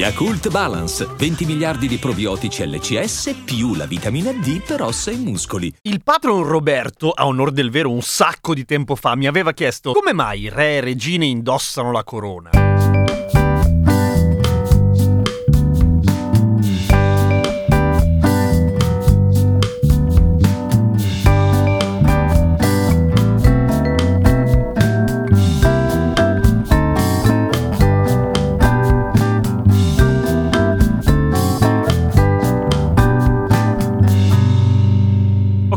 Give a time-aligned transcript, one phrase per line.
[0.00, 5.70] Yakult Balance, 20 miliardi di probiotici LCS più la vitamina D per ossa e muscoli.
[5.82, 9.92] Il patron Roberto, a onor del vero un sacco di tempo fa, mi aveva chiesto
[9.92, 12.69] come mai re e regine indossano la corona.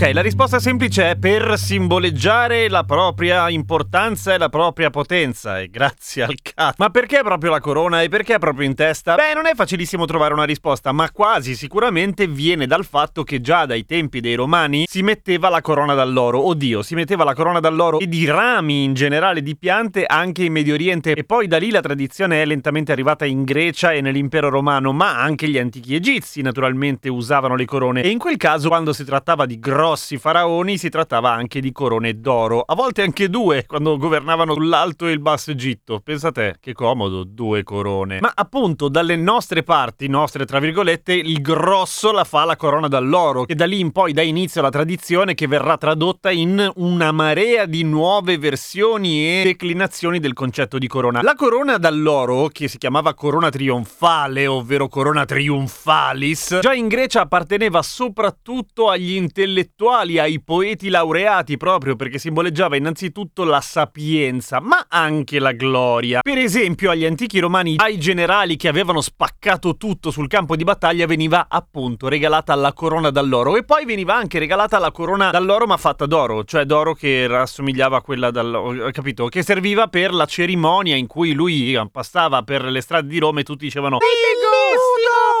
[0.00, 5.60] Ok, la risposta semplice è per simboleggiare la propria importanza e la propria potenza.
[5.60, 6.76] E grazie al cazzo.
[6.78, 9.14] Ma perché proprio la corona e perché proprio in testa?
[9.14, 13.66] Beh, non è facilissimo trovare una risposta, ma quasi sicuramente viene dal fatto che già
[13.66, 16.46] dai tempi dei romani si metteva la corona d'alloro.
[16.46, 20.52] Oddio, si metteva la corona d'alloro e di rami in generale di piante anche in
[20.52, 21.12] Medio Oriente.
[21.12, 25.20] E poi da lì la tradizione è lentamente arrivata in Grecia e nell'impero romano, ma
[25.20, 28.00] anche gli antichi egizi naturalmente usavano le corone.
[28.00, 31.72] E in quel caso, quando si trattava di grossi grossi faraoni si trattava anche di
[31.72, 35.98] corone d'oro, a volte anche due quando governavano l'Alto e il Basso Egitto.
[35.98, 38.20] Pensate, che comodo, due corone.
[38.20, 43.46] Ma appunto dalle nostre parti, nostre tra virgolette, il grosso la fa la corona d'alloro,
[43.46, 47.66] che da lì in poi dà inizio alla tradizione che verrà tradotta in una marea
[47.66, 51.20] di nuove versioni e declinazioni del concetto di corona.
[51.20, 57.82] La corona d'alloro, che si chiamava corona trionfale, ovvero corona triumphalis, già in Grecia apparteneva
[57.82, 65.38] soprattutto agli intellettuali intellettuali, ai poeti laureati, proprio perché simboleggiava innanzitutto la sapienza, ma anche
[65.38, 66.20] la gloria.
[66.20, 71.06] Per esempio, agli antichi romani, ai generali che avevano spaccato tutto sul campo di battaglia,
[71.06, 73.56] veniva appunto regalata la corona d'alloro.
[73.56, 77.98] E poi veniva anche regalata la corona d'alloro, ma fatta d'oro, cioè d'oro che rassomigliava
[77.98, 79.26] a quella d'alloro, capito?
[79.26, 83.44] Che serviva per la cerimonia in cui lui passava per le strade di Roma e
[83.44, 83.98] tutti dicevano.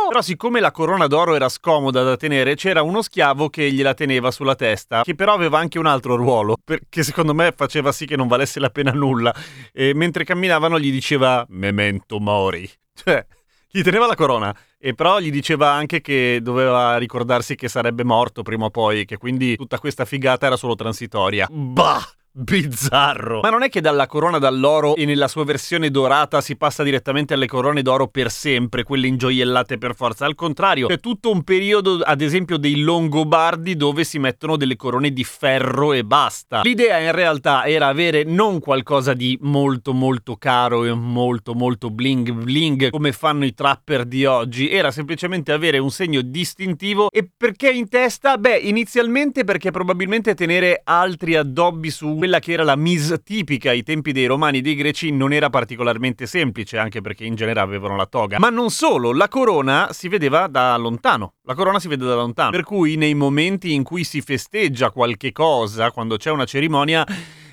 [0.08, 4.32] Però siccome la corona d'oro era scomoda da tenere, c'era uno schiavo che gliela teneva
[4.32, 8.16] sulla testa, che però aveva anche un altro ruolo, perché secondo me faceva sì che
[8.16, 9.32] non valesse la pena nulla.
[9.72, 12.68] E mentre camminavano gli diceva Memento Mori.
[12.92, 13.24] Cioè,
[13.70, 18.42] gli teneva la corona, e però gli diceva anche che doveva ricordarsi che sarebbe morto
[18.42, 21.46] prima o poi, che quindi tutta questa figata era solo transitoria.
[21.48, 22.02] Bah!
[22.32, 23.40] Bizzarro.
[23.40, 27.34] Ma non è che dalla corona d'alloro e nella sua versione dorata si passa direttamente
[27.34, 30.26] alle corone d'oro per sempre, quelle ingioiellate per forza.
[30.26, 35.12] Al contrario, c'è tutto un periodo, ad esempio, dei Longobardi dove si mettono delle corone
[35.12, 36.60] di ferro e basta.
[36.60, 42.30] L'idea in realtà era avere non qualcosa di molto molto caro e molto molto bling
[42.30, 47.70] bling come fanno i trapper di oggi, era semplicemente avere un segno distintivo e perché
[47.70, 48.38] in testa?
[48.38, 53.82] Beh, inizialmente perché probabilmente tenere altri addobbi su quella che era la mise tipica ai
[53.82, 57.96] tempi dei romani e dei greci non era particolarmente semplice, anche perché in genere avevano
[57.96, 58.38] la toga.
[58.38, 61.36] Ma non solo, la corona si vedeva da lontano.
[61.44, 62.50] La corona si vede da lontano.
[62.50, 67.06] Per cui nei momenti in cui si festeggia qualche cosa, quando c'è una cerimonia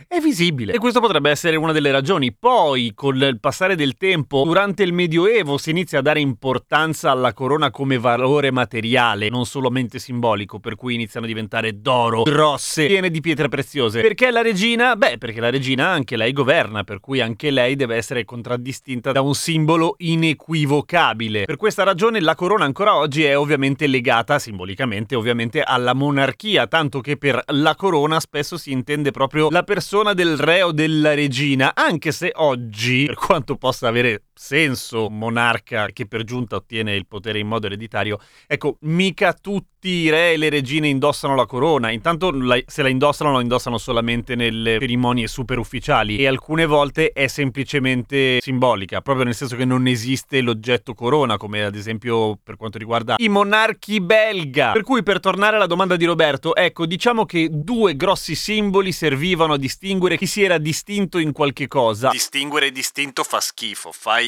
[0.08, 0.74] è visibile.
[0.74, 2.34] E questo potrebbe essere una delle ragioni.
[2.34, 7.34] Poi, con il passare del tempo, durante il Medioevo si inizia a dare importanza alla
[7.34, 13.10] corona come valore materiale, non solamente simbolico, per cui iniziano a diventare d'oro, grosse, piene
[13.10, 14.02] di pietre preziose.
[14.02, 14.96] Perché la regina?
[14.96, 19.20] Beh, perché la regina anche lei governa, per cui anche lei deve essere contraddistinta da
[19.20, 21.44] un simbolo inequivocabile.
[21.44, 27.02] Per questa ragione la corona ancora oggi è ovviamente legata, simbolicamente ovviamente, alla monarchia, tanto
[27.02, 31.16] che per la corona spesso si intende proprio la persona persona del re o della
[31.16, 37.08] regina, anche se oggi, per quanto possa avere senso monarca che per giunta ottiene il
[37.08, 41.92] potere in modo ereditario, ecco, mica tutti i re e le regine indossano la corona.
[41.92, 47.12] Intanto la, se la indossano, la indossano solamente nelle cerimonie super ufficiali e alcune volte
[47.12, 52.58] è semplicemente simbolica, proprio nel senso che non esiste l'oggetto corona, come ad esempio per
[52.58, 54.72] quanto riguarda i monarchi belga.
[54.72, 59.54] Per cui per tornare alla domanda di Roberto, ecco, diciamo che due grossi simboli servivano
[59.54, 62.10] a distinguere chi si era distinto in qualche cosa.
[62.10, 64.27] Distinguere distinto fa schifo, fai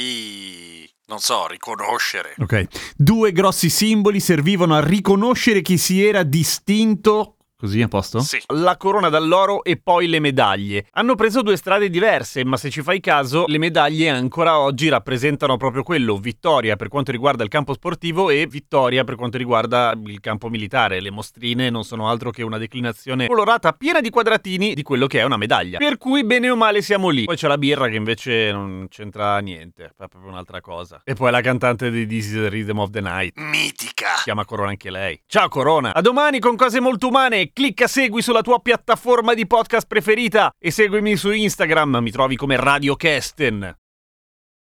[1.07, 2.35] non so, riconoscere.
[2.37, 2.67] Ok.
[2.95, 8.21] Due grossi simboli servivano a riconoscere chi si era distinto Così a posto?
[8.21, 8.41] Sì.
[8.53, 10.85] La corona d'alloro e poi le medaglie.
[10.91, 15.57] Hanno preso due strade diverse, ma se ci fai caso, le medaglie ancora oggi rappresentano
[15.57, 20.21] proprio quello, vittoria per quanto riguarda il campo sportivo e vittoria per quanto riguarda il
[20.21, 21.01] campo militare.
[21.01, 25.19] Le mostrine non sono altro che una declinazione colorata piena di quadratini di quello che
[25.19, 25.79] è una medaglia.
[25.79, 27.25] Per cui bene o male siamo lì.
[27.25, 31.01] Poi c'è la birra che invece non c'entra niente, è proprio un'altra cosa.
[31.03, 33.38] E poi la cantante di This is the Rhythm of the Night.
[33.38, 34.15] Mitica.
[34.15, 35.21] Si chiama Corona anche lei.
[35.27, 35.94] Ciao Corona!
[35.94, 37.47] A domani con cose molto umane.
[37.53, 42.55] Clicca segui sulla tua piattaforma di podcast preferita e seguimi su Instagram, mi trovi come
[42.55, 43.78] Radio Kesten.